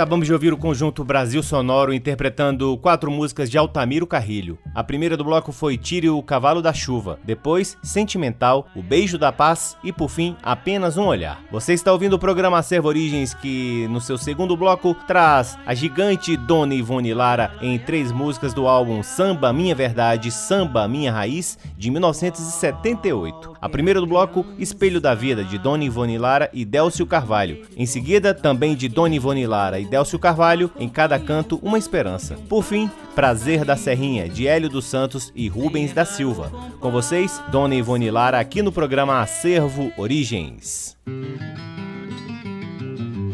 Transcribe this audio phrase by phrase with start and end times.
[0.00, 4.58] Acabamos de ouvir o conjunto Brasil Sonoro interpretando quatro músicas de Altamiro Carrilho.
[4.74, 9.30] A primeira do bloco foi Tire o Cavalo da Chuva, depois Sentimental, O Beijo da
[9.30, 11.42] Paz e por fim Apenas um Olhar.
[11.52, 16.34] Você está ouvindo o programa Acervo Origens que no seu segundo bloco traz a gigante
[16.34, 21.90] Dona Ivone Lara em três músicas do álbum Samba Minha Verdade, Samba Minha Raiz de
[21.90, 23.52] 1978.
[23.60, 27.66] A primeira do bloco Espelho da Vida de Dona Ivone Lara e Délcio Carvalho.
[27.76, 32.38] Em seguida, também de Dona Ivone Lara e Délcio Carvalho, em cada canto uma esperança.
[32.48, 36.52] Por fim, Prazer da Serrinha, de Hélio dos Santos e Rubens da Silva.
[36.78, 40.96] Com vocês, Dona Ivone Lara, aqui no programa Acervo Origens.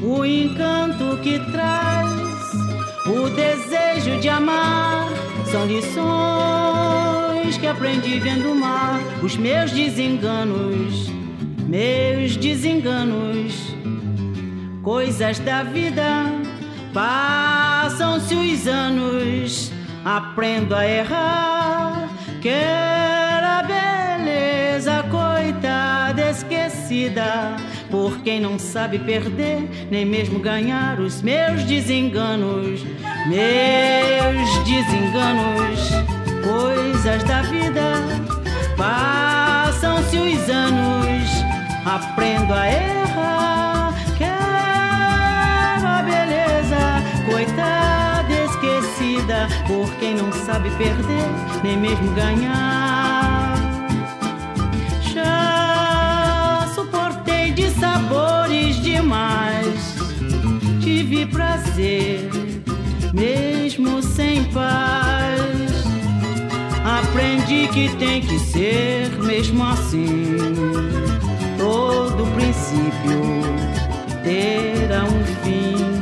[0.03, 2.11] O encanto que traz,
[3.07, 5.11] o desejo de amar,
[5.51, 11.11] são lições que aprendi vendo o mar, os meus desenganos,
[11.69, 13.77] meus desenganos
[14.87, 16.05] coisas da vida.
[16.95, 19.73] Passam-se os anos,
[20.05, 22.09] aprendo a errar.
[22.41, 27.57] Quero a beleza, coitada, esquecida.
[27.91, 32.85] Por quem não sabe perder, nem mesmo ganhar os meus desenganos,
[33.27, 35.91] meus desenganos,
[36.45, 37.95] coisas da vida.
[38.77, 41.29] Passam-se os anos,
[41.85, 43.76] aprendo a errar.
[47.27, 51.29] Coitada esquecida por quem não sabe perder
[51.63, 53.55] nem mesmo ganhar.
[55.13, 59.97] Já suportei de sabores demais,
[60.81, 62.31] tive prazer
[63.13, 65.47] mesmo sem paz.
[66.85, 70.37] Aprendi que tem que ser mesmo assim.
[71.59, 73.43] Todo princípio
[74.23, 75.96] terá um fim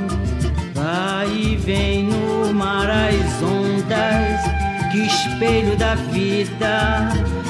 [1.64, 7.08] vem no mar as ondas, que espelho da vida.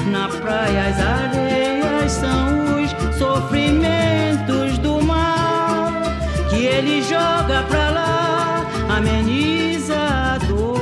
[0.09, 6.01] Na praia as areias são os sofrimentos do mar,
[6.49, 10.79] que ele joga pra lá, ameniza a dor,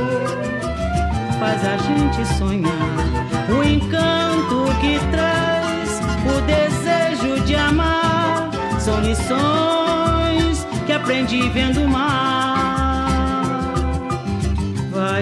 [1.40, 3.50] faz a gente sonhar.
[3.50, 8.50] O encanto que traz o desejo de amar
[8.80, 12.53] são lições que aprendi vendo o mar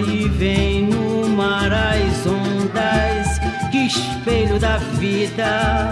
[0.08, 3.40] e vem no mar as ondas,
[3.72, 5.92] que espelho da vida.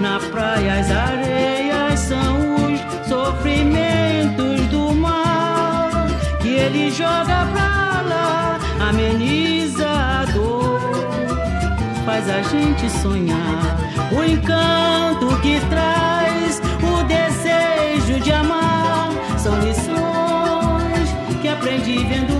[0.00, 6.06] Na praia as areias são os sofrimentos do mar,
[6.40, 10.80] que ele joga pra lá, ameniza a dor,
[12.04, 13.76] faz a gente sonhar.
[14.12, 20.00] O encanto que traz o desejo de amar são lições
[21.40, 22.39] que aprendi vendo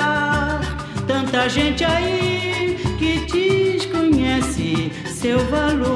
[1.41, 5.87] tanta gente aí que desconhece seu valor.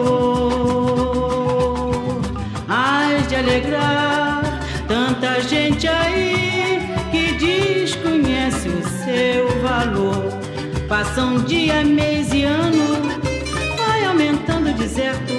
[2.67, 4.41] Hás de alegrar
[4.87, 6.79] tanta gente aí
[7.11, 10.33] que desconhece o seu valor.
[10.89, 13.03] Passam dia, mês e ano,
[13.77, 15.35] vai aumentando o deserto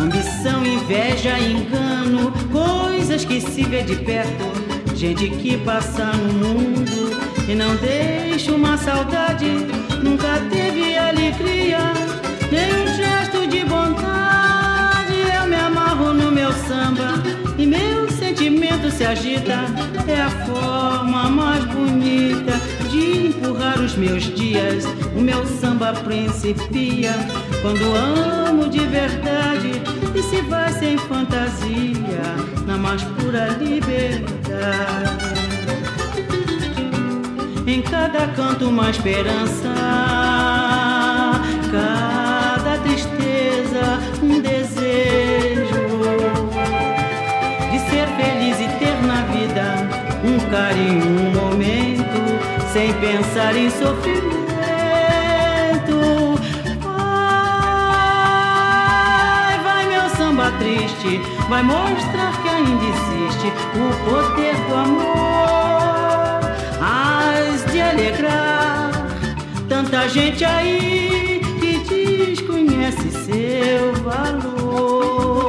[0.00, 4.52] Ambição, inveja, engano, coisas que se vê de perto.
[4.96, 9.46] Gente que passa no mundo e não deixa uma saudade.
[10.02, 11.78] Nunca teve alegria,
[12.50, 15.14] nem um gesto de bondade.
[15.36, 17.22] Eu me amarro no meu samba
[17.58, 19.64] e meu sentimento se agita.
[20.06, 24.84] É a forma mais bonita de empurrar os meus dias.
[25.16, 27.12] O meu samba principia
[27.62, 29.82] quando amo de verdade
[30.14, 32.22] e se vai sem fantasia
[32.66, 35.23] na mais pura liberdade.
[37.66, 39.72] Em cada canto uma esperança,
[41.72, 45.72] cada tristeza um desejo
[47.70, 49.64] de ser feliz e ter na vida
[50.22, 52.20] um carinho, um momento
[52.70, 54.34] sem pensar em sofrimento.
[56.82, 56.98] Vai,
[59.62, 65.33] vai meu samba triste, vai mostrar que ainda existe o poder do amor.
[67.94, 68.90] Alegrar
[69.68, 75.40] tanta gente aí que desconhece seu valor.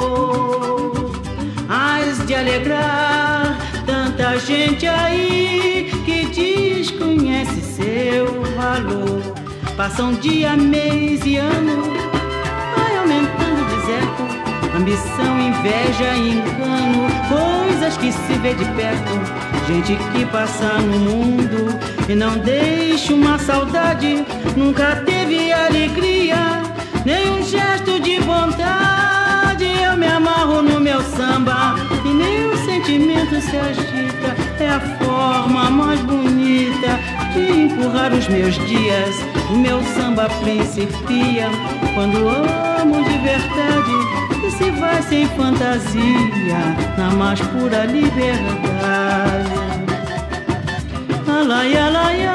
[1.67, 9.23] As de alegrar tanta gente aí que desconhece seu valor.
[9.75, 11.81] Passam dia, mês e ano,
[12.75, 14.23] vai aumentando o deserto.
[14.77, 19.19] Ambição, inveja, engano, coisas que se vê de perto.
[19.67, 24.23] Gente que passa no mundo e não deixa uma saudade,
[24.55, 26.61] nunca teve alegria,
[27.03, 29.65] nem um gesto de vontade.
[29.65, 34.35] Eu me amarro no meu samba e nem o sentimento se agita.
[34.59, 36.99] É a forma mais bonita
[37.33, 39.15] de empurrar os meus dias.
[39.49, 41.49] O meu samba principia
[41.93, 43.91] quando amo de verdade
[44.45, 49.24] e se vai sem fantasia na mais pura liberdade.
[51.47, 52.33] 啦呀啦呀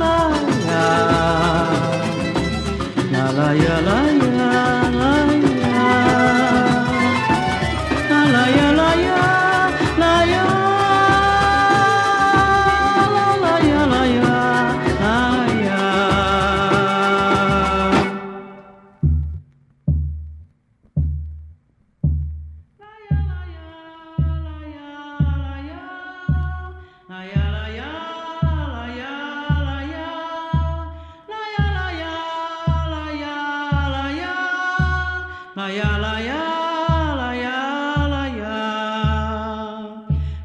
[0.00, 0.30] 啦
[0.68, 0.74] 呀
[3.12, 4.13] 啦啦呀啦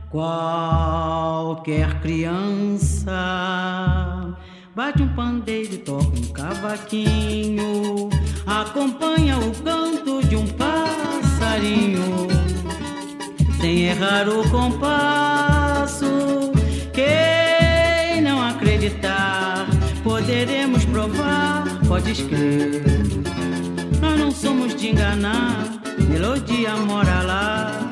[0.10, 3.12] Qualquer criança
[4.74, 8.10] bate um pandeiro e toca um cavaquinho,
[8.46, 12.28] acompanha o canto de um passarinho
[13.60, 16.08] sem errar o compasso.
[16.94, 19.68] Quem não acreditar,
[20.04, 23.29] poderemos provar, podes crer.
[24.42, 25.66] Somos de enganar,
[26.08, 27.92] melodia mora lá,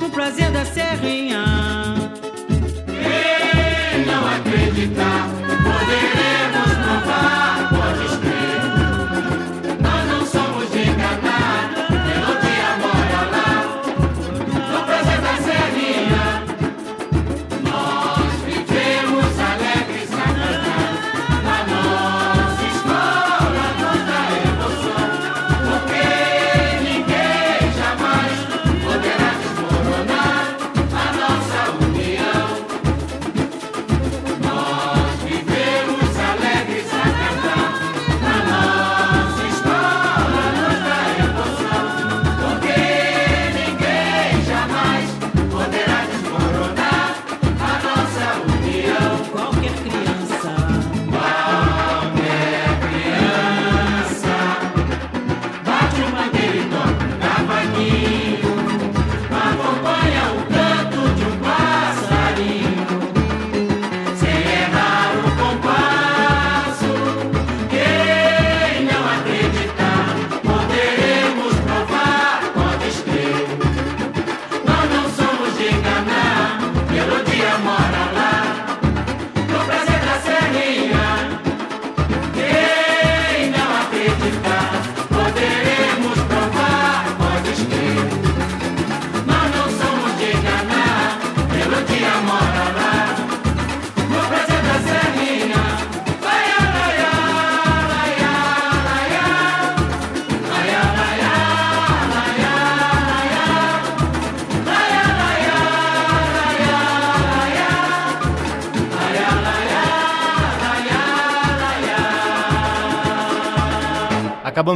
[0.00, 1.44] no prazer da serrinha.
[2.86, 5.28] Quem não acreditar,
[5.66, 8.37] poderemos provar, podes crer.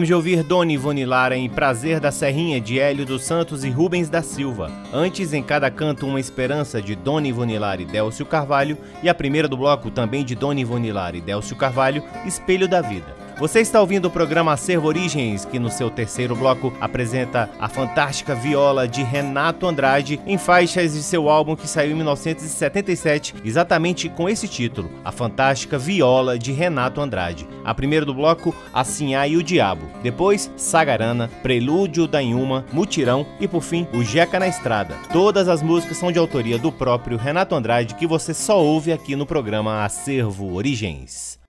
[0.02, 3.70] Acabamos de ouvir Dona Ivone Lara em Prazer da Serrinha de Hélio dos Santos e
[3.70, 4.68] Rubens da Silva.
[4.92, 8.76] Antes, em cada canto, uma esperança de Dona Ivone Lara e Délcio Carvalho.
[9.00, 12.80] E a primeira do bloco, também de Dona Ivone Lara e Délcio Carvalho, Espelho da
[12.80, 13.21] Vida.
[13.42, 18.36] Você está ouvindo o programa Acervo Origens, que no seu terceiro bloco apresenta a fantástica
[18.36, 24.28] viola de Renato Andrade em faixas de seu álbum que saiu em 1977, exatamente com
[24.28, 27.48] esse título, A Fantástica Viola de Renato Andrade.
[27.64, 29.90] A primeira do bloco, Assim e o Diabo.
[30.04, 34.94] Depois, Sagarana, Prelúdio da Inhuma, Mutirão e por fim, O Jeca na Estrada.
[35.12, 39.16] Todas as músicas são de autoria do próprio Renato Andrade que você só ouve aqui
[39.16, 41.40] no programa Acervo Origens.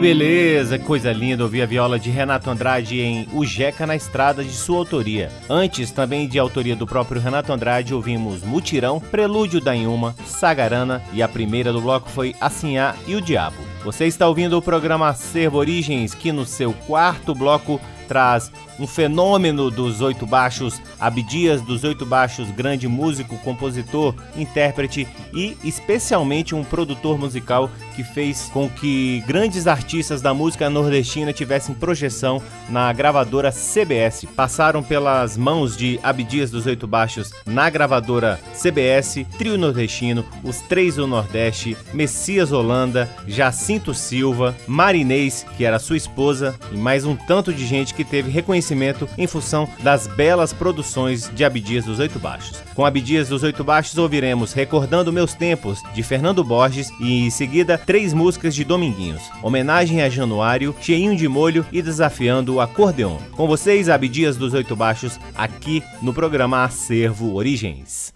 [0.00, 4.50] Beleza, coisa linda ouvir a viola de Renato Andrade em O Jeca na Estrada, de
[4.50, 5.30] sua autoria.
[5.46, 11.22] Antes, também de autoria do próprio Renato Andrade, ouvimos Mutirão, Prelúdio da Inhuma, Sagarana e
[11.22, 13.58] a primeira do bloco foi Assinhá e o Diabo.
[13.84, 19.70] Você está ouvindo o programa Acervo Origens, que no seu quarto bloco traz um fenômeno
[19.70, 27.18] dos oito baixos, Abdias dos oito baixos, grande músico, compositor, intérprete e especialmente um produtor
[27.18, 34.24] musical que fez com que grandes artistas da música nordestina tivessem projeção na gravadora CBS.
[34.34, 40.96] Passaram pelas mãos de Abdias dos Oito Baixos na gravadora CBS, Trio Nordestino, Os Três
[40.96, 47.52] do Nordeste, Messias Holanda, Jacinto Silva, Marinês, que era sua esposa, e mais um tanto
[47.52, 48.69] de gente que teve reconhecimento
[49.16, 52.62] em função das belas produções de Abdias dos Oito Baixos.
[52.74, 57.76] Com Abdias dos Oito Baixos ouviremos Recordando Meus Tempos, de Fernando Borges, e em seguida
[57.76, 63.16] três músicas de Dominguinhos, Homenagem a Januário, Cheinho de Molho e Desafiando o Acordeon.
[63.32, 68.12] Com vocês, Abdias dos Oito Baixos, aqui no programa Acervo Origens.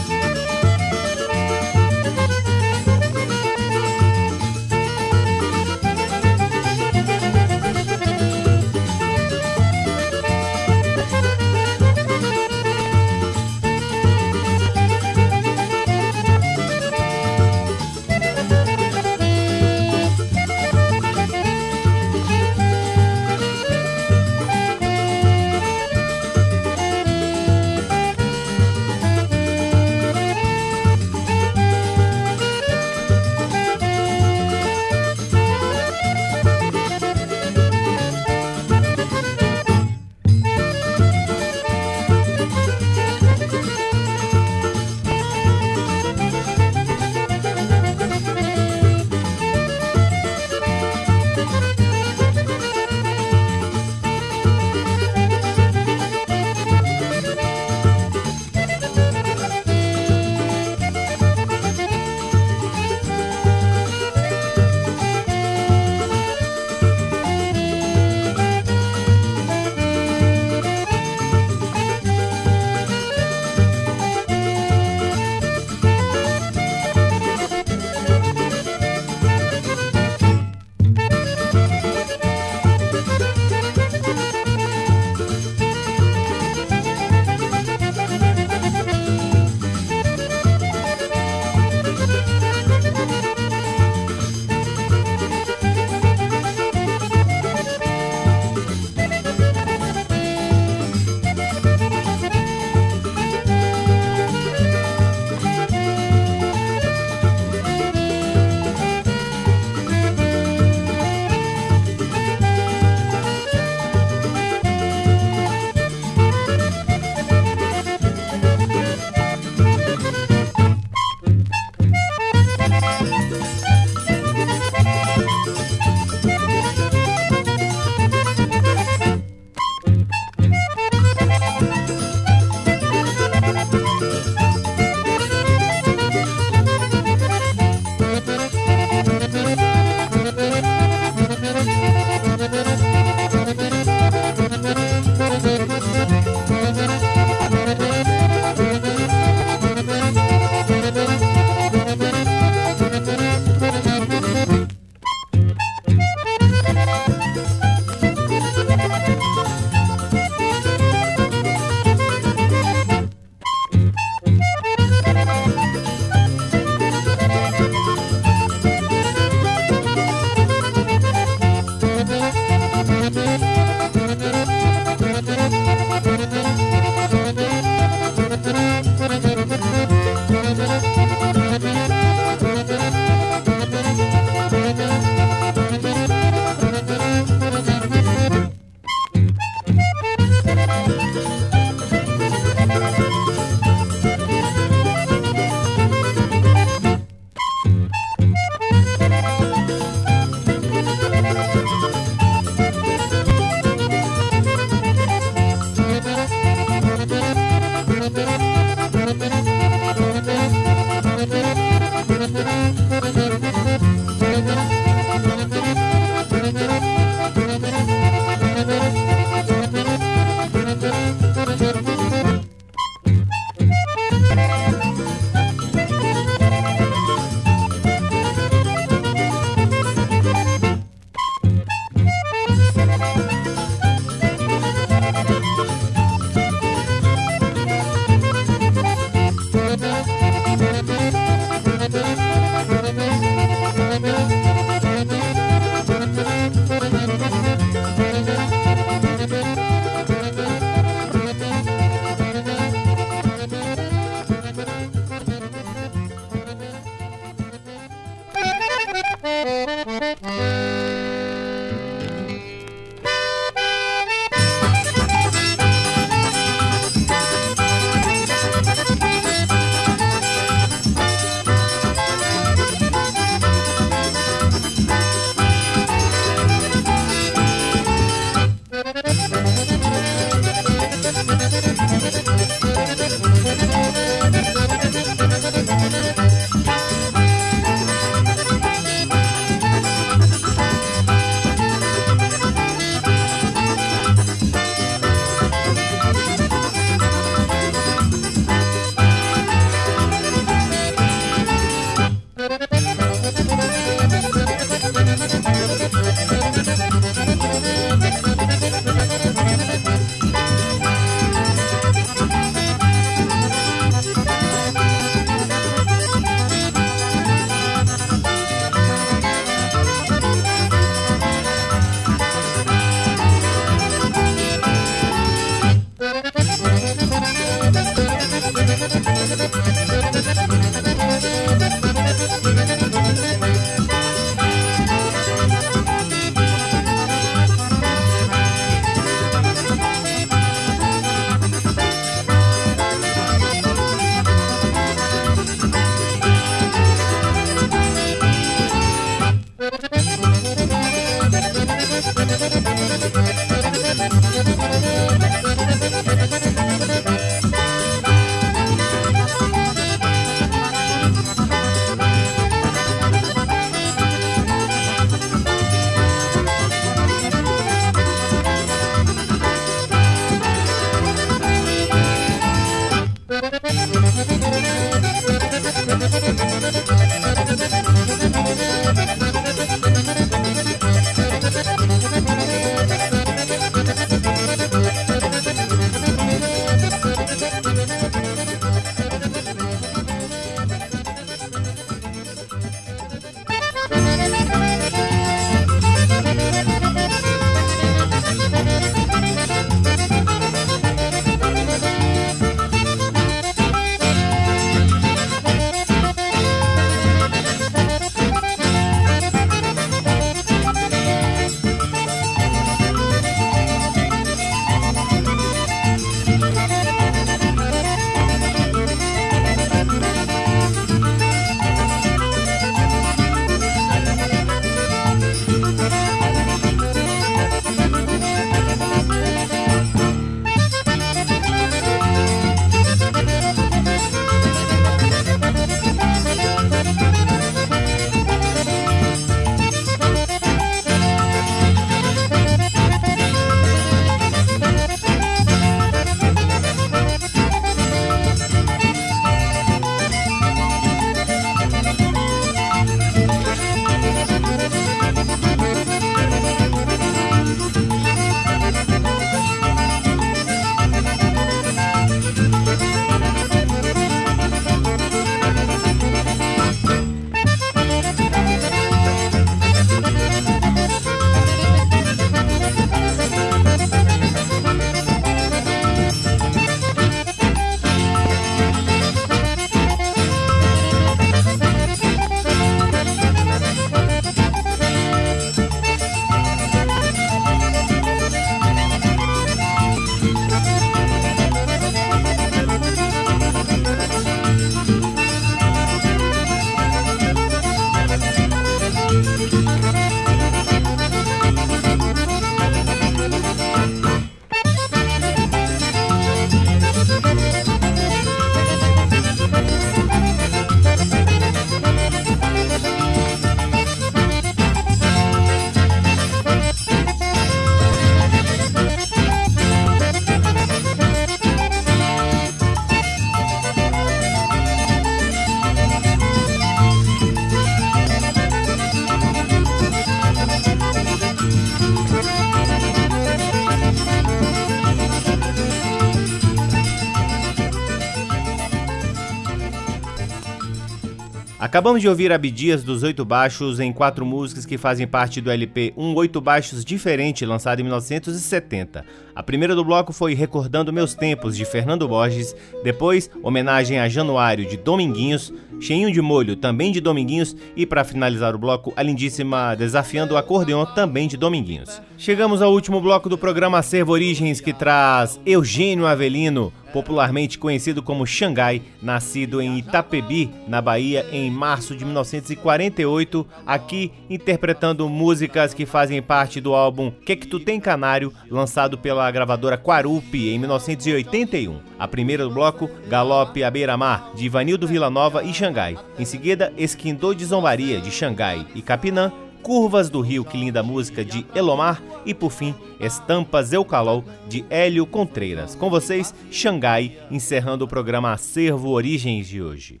[541.68, 545.92] Acabamos de ouvir Abdias dos Oito Baixos em quatro músicas que fazem parte do LP
[545.98, 549.04] Um Oito Baixos Diferente, lançado em 1970.
[549.34, 554.64] A primeira do bloco foi Recordando Meus Tempos, de Fernando Borges, depois Homenagem a Januário,
[554.66, 559.76] de Dominguinhos, Cheinho de Molho, também de Dominguinhos, e para finalizar o bloco, a lindíssima
[559.76, 562.00] Desafiando o Acordeon, também de Dominguinhos.
[562.18, 568.26] Chegamos ao último bloco do programa Servo Origens, que traz Eugênio Avelino, popularmente conhecido como
[568.26, 576.20] Xangai, nascido em Itapebi, na Bahia, em março de 1948, aqui interpretando músicas que fazem
[576.20, 581.78] parte do álbum Que Que Tu Tem Canário, lançado pela gravadora Quarupi em 1981.
[582.00, 585.96] A primeira do bloco, Galope à Beira-Mar, de Ivanildo Villanova e Xangai.
[586.18, 589.32] Em seguida, Esquindô de Zombaria, de Xangai e Capinã,
[589.68, 592.02] Curvas do Rio, que linda música, de Elomar.
[592.24, 595.74] E por fim, Estampas Eucalol, de Hélio Contreiras.
[595.74, 600.00] Com vocês, Xangai, encerrando o programa Acervo Origens de hoje.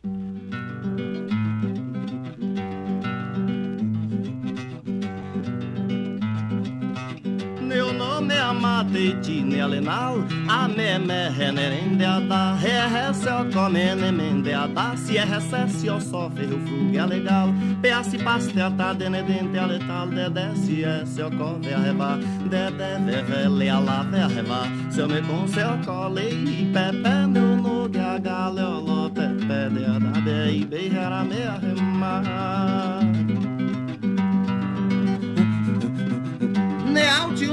[8.18, 10.16] É Amateti Nelenal,
[10.48, 16.28] a me me renerendeada, re re se o come nemendeada, se é recesse o só
[16.28, 17.48] ferro frugue legal,
[17.80, 22.18] peace paste a ta denedente a letal, dedé se é se o come arreba,
[22.50, 28.00] dedé verre a verreba, se eu me com se o cole e pepe meu nogue
[28.00, 32.97] a gale o lo pepe de a da be e beijara me arremar.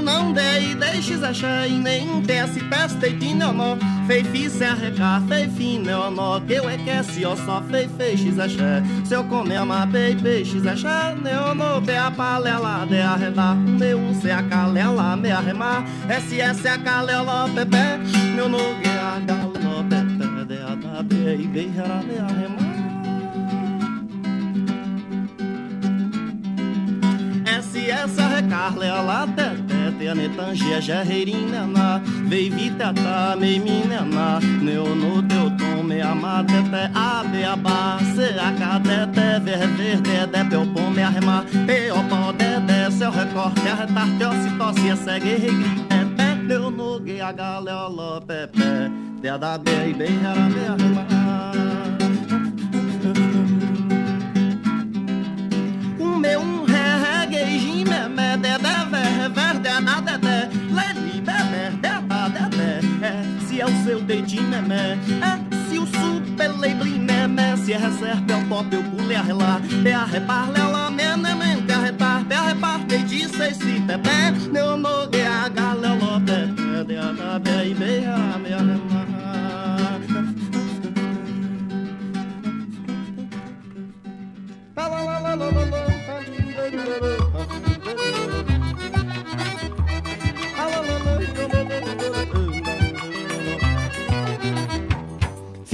[0.06, 3.76] Não dei, deixe achei, nem desce, teste de neonó.
[4.06, 8.28] Fei se arrecar, fei fi neonó, que eu é que se eu só fei feixe
[8.40, 8.82] axé.
[9.04, 13.56] Se eu comer uma pei peixe axé, neonó, be a palela de arredar.
[13.56, 17.76] Meu se a calela, me arremar, SS a calela, pepe,
[18.36, 22.76] meu no que a galo, pepe, de a da be e beijara me arremar.
[27.60, 29.26] SS recarle a la
[29.96, 36.90] tete te anetangia gerreirina na vei vitata me minena neo no teu tom me amatete
[36.94, 41.44] a be a ba se a cadete ver ver de de peu pom me arrema
[41.66, 46.34] pe o pó de de seu recorte arretar teu se tosse a segue regrite pe
[46.48, 48.90] neo no ge a gale o lo pepe
[49.28, 49.54] a da
[49.86, 51.85] e bem era me arremar
[63.56, 68.32] se é o seu dedinho memé é se o super label memé se é reserva
[68.32, 72.34] é o top eu pule a relar é a repar lela menemente a retar é
[72.34, 78.52] a repar de seis se pepe meu nogue a galelo pepe de a da me
[78.52, 78.95] arremar La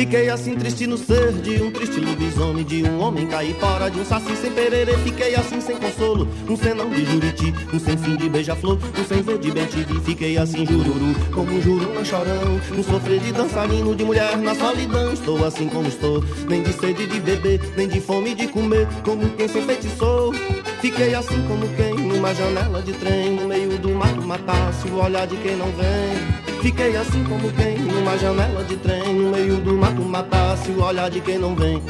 [0.02, 4.04] Fiquei assim triste no ser de um triste lobisomem De um homem caipora, de um
[4.04, 8.28] saci sem perere Fiquei assim sem consolo, um senão de juriti Um sem fim de
[8.28, 9.64] beija-flor, um sem ver de bem
[10.04, 14.56] Fiquei assim jururu, como um juru na chorão Um sofrer de dançarino, de mulher na
[14.56, 15.12] solidão.
[15.12, 19.30] Estou assim como estou, nem de sede de beber Nem de fome de comer, como
[19.36, 20.34] quem se enfeitiçou.
[20.80, 25.28] Fiquei assim como quem, numa janela de trem No meio do mato matasse o olhar
[25.28, 26.31] de quem não vem
[26.62, 31.10] Fiquei assim como quem, numa janela de trem No meio do mato matasse o olhar
[31.10, 31.82] de quem não vem.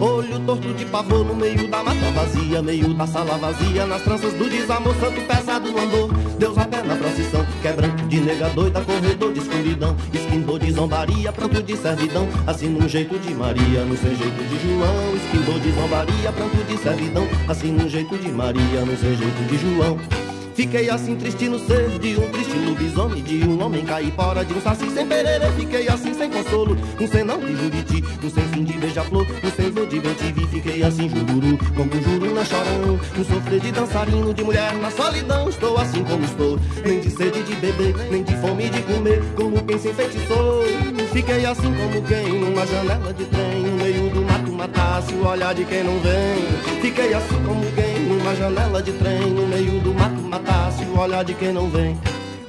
[0.00, 4.32] Olho torto de pavor no meio da mata vazia Meio da sala vazia, nas tranças
[4.32, 9.32] do desamor Santo pesado andor, Deus a pé na procissão Quebrando de nega doida, corredor
[9.32, 12.26] de escuridão Esquindor de zombaria, pranto de servidão.
[12.46, 16.76] Assim num jeito de Maria, no seu jeito de João Esquindor de zombaria, pranto de
[16.78, 17.28] servidão.
[17.46, 20.23] Assim num jeito de Maria, no seu jeito de João
[20.54, 24.60] Fiquei assim triste no ser de um triste lobisomem De um homem caipora, de um
[24.60, 25.50] saci sem perere.
[25.56, 29.70] Fiquei assim sem consolo, um senão de juriti Um sem fim de beija-flor, um sem
[29.70, 33.00] voo de bem Fiquei assim jururu, como juru na chorão.
[33.18, 35.48] Um sofrer de dançarino, de mulher na solidão.
[35.48, 39.62] Estou assim como estou, nem de sede de beber Nem de fome de comer, como
[39.64, 40.64] quem se enfeitiçou.
[41.12, 43.63] Fiquei assim como quem, numa janela de trem
[44.64, 49.30] matasse o olhar de quem não vem Fiquei assim como quem, numa janela de trem
[49.30, 51.98] No meio do mato matasse o olhar de quem não vem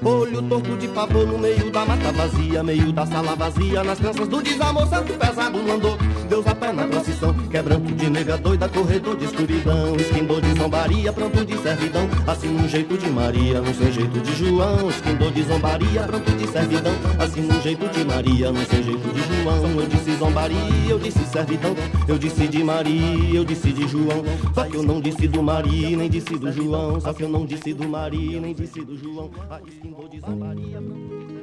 [0.04, 4.28] Olho torto de pavor no meio da mata vazia, meio da sala vazia, nas crianças
[4.28, 5.98] do desamor, santo pesado mandou.
[6.26, 11.14] Deus a pé na procissão, quebranto de nega doida, corredor de escuridão, esquindor de zombaria,
[11.14, 15.44] pronto de servidão, assim num jeito de Maria, não sem jeito de João, esquindor de
[15.44, 19.80] zombaria, pronto de servidão, assim num jeito de Maria, não sem jeito de João.
[19.80, 21.76] Eu disse zombaria, eu disse servidão,
[22.08, 24.24] eu disse de Maria, eu disse de João,
[24.54, 27.46] só que eu não disse do Maria, nem disse do João, só que eu não
[27.46, 29.30] disse do Maria, nem disse do João.
[29.50, 31.35] Ah, esquindor de zombaria, pronto de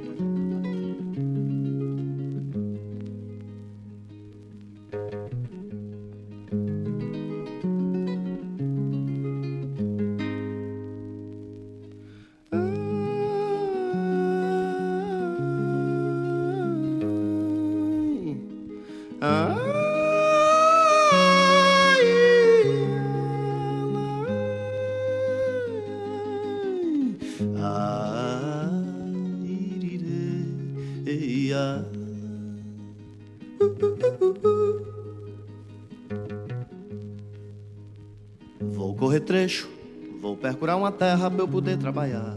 [40.62, 42.36] vou percurar uma terra pra eu poder trabalhar.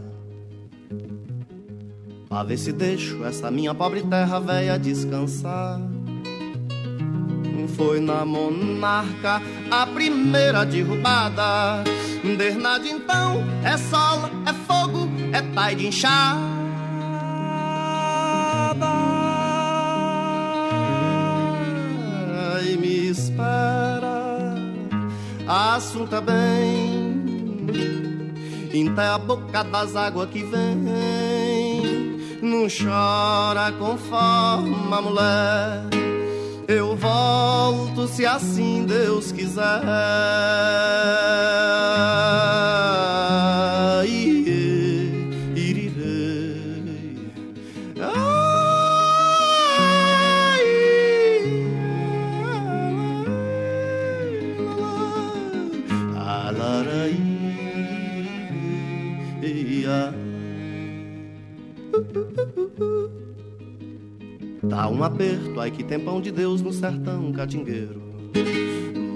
[2.28, 5.80] Pra ver se deixo essa minha pobre terra velha descansar.
[7.76, 11.84] Foi na monarca a primeira derrubada.
[12.36, 16.56] Desde então é sol, é fogo, é pai de enxada.
[22.68, 24.54] E me espera,
[25.46, 26.85] assunto é bem,
[28.84, 32.16] até a boca das águas que vem.
[32.42, 35.82] Não chora conforme a mulher.
[36.68, 39.62] Eu volto se assim Deus quiser.
[65.16, 68.02] Aperto, ai que tempão de Deus no sertão catingueiro.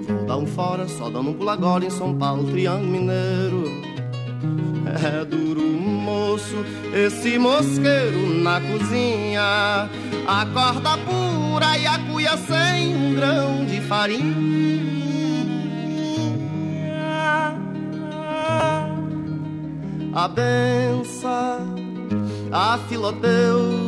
[0.07, 3.65] Vou dar um fora, só dando um pulo agora em São Paulo, Triângulo Mineiro.
[5.03, 6.55] É duro, moço,
[6.91, 9.89] esse mosqueiro na cozinha.
[10.27, 14.81] A corda pura e a cuia sem um grão de farinha.
[20.13, 21.75] A benção,
[22.51, 23.80] a filodeus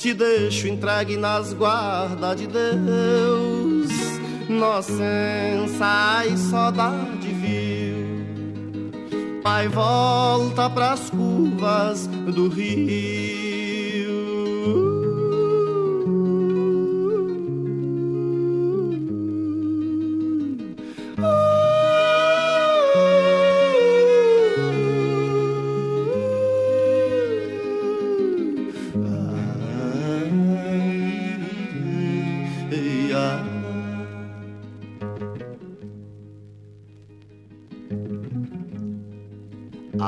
[0.00, 3.90] te deixo entregue nas guardas de Deus.
[4.48, 8.22] Nocença e saudade viu.
[9.42, 13.39] Pai volta pras curvas do rio.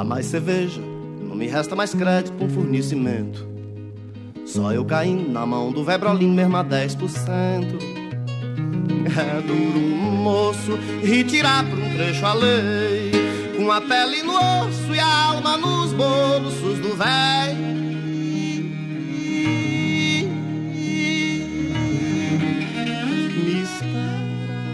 [0.05, 0.80] Mais cerveja,
[1.20, 3.46] não me resta mais crédito um fornecimento.
[4.44, 8.03] Só eu caindo na mão do Vebrolim mesmo a 10%.
[9.05, 13.12] É duro, moço, retirar por um trecho a lei.
[13.57, 17.55] Com a pele no osso e a alma nos bolsos do véi.
[23.44, 24.72] Me espera,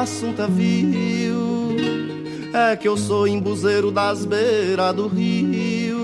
[0.00, 1.49] assunta viu.
[2.52, 6.00] É que eu sou embuzeiro das beiras do rio.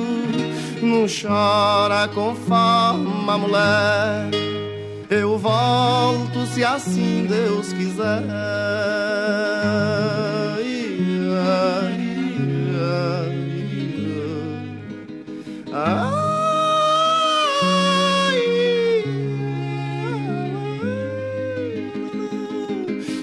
[0.80, 4.30] Não chora conforme a mulher.
[5.10, 8.22] Eu volto se assim Deus quiser.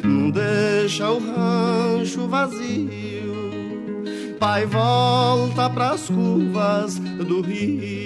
[0.03, 2.72] Não deixa o rancho vazio.
[4.43, 8.02] Pai volta pras curvas do rio.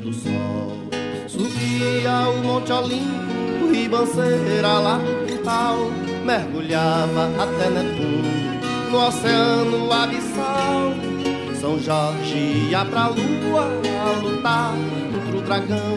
[0.00, 0.76] Do sol,
[1.26, 5.90] subia o Monte Olimpo, ribanceira lá do quintal,
[6.24, 11.14] mergulhava até Netuno, no oceano abissal
[11.64, 13.70] são Jorge ia pra lua
[14.04, 14.74] a lutar
[15.10, 15.96] contra o dragão.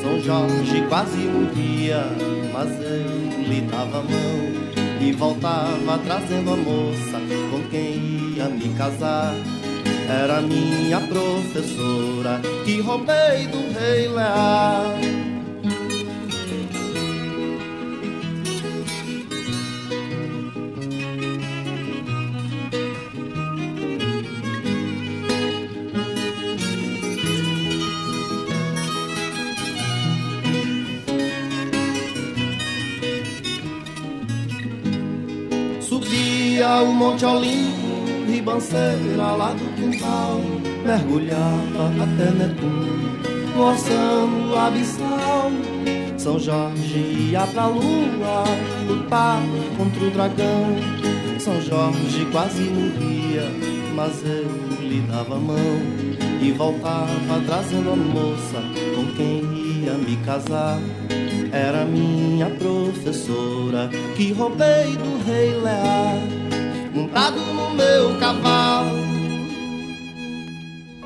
[0.00, 2.04] São Jorge quase morria,
[2.52, 7.20] mas eu lhe dava a mão e voltava trazendo a moça
[7.50, 9.34] com quem ia me casar.
[10.08, 15.24] Era minha professora que roubei do rei Lear.
[36.82, 37.63] o Monte Olimpo,
[38.54, 40.40] ribanceira lá do quintal,
[40.84, 43.18] mergulhava até Netuno,
[43.54, 45.50] no oceano abissal.
[46.16, 48.44] São Jorge ia pra lua,
[48.86, 49.42] lutar
[49.76, 50.76] contra o dragão.
[51.38, 53.50] São Jorge quase morria,
[53.94, 54.48] mas eu
[54.80, 55.58] lhe dava a mão
[56.40, 58.62] e voltava trazendo a moça
[58.94, 60.78] com quem ia me casar.
[61.52, 66.43] Era minha professora que roubei do rei Lear
[67.14, 69.04] montado no meu cavalo.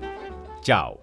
[0.65, 0.99] Tchau.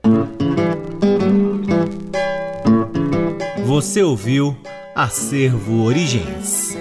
[3.64, 4.56] Você ouviu
[4.92, 6.76] Acervo Origens.